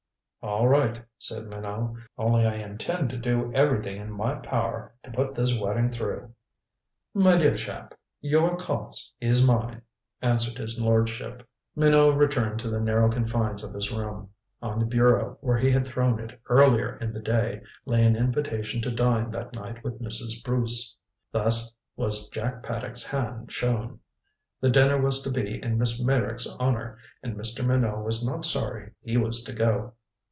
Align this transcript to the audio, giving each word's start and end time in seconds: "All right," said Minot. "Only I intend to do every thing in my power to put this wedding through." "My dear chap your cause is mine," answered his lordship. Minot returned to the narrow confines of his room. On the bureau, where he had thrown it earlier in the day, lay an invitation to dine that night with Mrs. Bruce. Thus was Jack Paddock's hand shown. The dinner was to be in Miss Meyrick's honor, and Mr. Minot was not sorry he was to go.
"All 0.43 0.67
right," 0.67 0.99
said 1.19 1.45
Minot. 1.45 1.93
"Only 2.17 2.47
I 2.47 2.55
intend 2.55 3.11
to 3.11 3.17
do 3.17 3.51
every 3.53 3.83
thing 3.83 4.01
in 4.01 4.11
my 4.11 4.33
power 4.33 4.91
to 5.03 5.11
put 5.11 5.35
this 5.35 5.55
wedding 5.55 5.91
through." 5.91 6.33
"My 7.13 7.37
dear 7.37 7.53
chap 7.53 7.93
your 8.21 8.57
cause 8.57 9.11
is 9.19 9.45
mine," 9.45 9.83
answered 10.19 10.57
his 10.57 10.79
lordship. 10.81 11.47
Minot 11.75 12.17
returned 12.17 12.59
to 12.61 12.71
the 12.71 12.81
narrow 12.81 13.07
confines 13.07 13.63
of 13.63 13.71
his 13.75 13.91
room. 13.93 14.31
On 14.63 14.79
the 14.79 14.87
bureau, 14.87 15.37
where 15.41 15.59
he 15.59 15.69
had 15.69 15.85
thrown 15.85 16.19
it 16.19 16.41
earlier 16.49 16.95
in 16.97 17.13
the 17.13 17.19
day, 17.21 17.61
lay 17.85 18.03
an 18.03 18.15
invitation 18.15 18.81
to 18.81 18.89
dine 18.89 19.29
that 19.29 19.53
night 19.53 19.83
with 19.83 20.01
Mrs. 20.01 20.43
Bruce. 20.43 20.95
Thus 21.31 21.71
was 21.95 22.29
Jack 22.29 22.63
Paddock's 22.63 23.03
hand 23.05 23.51
shown. 23.51 23.99
The 24.59 24.71
dinner 24.71 24.99
was 24.99 25.21
to 25.21 25.29
be 25.29 25.61
in 25.61 25.77
Miss 25.77 26.03
Meyrick's 26.03 26.47
honor, 26.59 26.97
and 27.21 27.35
Mr. 27.35 27.63
Minot 27.63 28.03
was 28.03 28.25
not 28.25 28.43
sorry 28.43 28.91
he 29.03 29.17
was 29.17 29.43
to 29.43 29.53
go. 29.53 29.93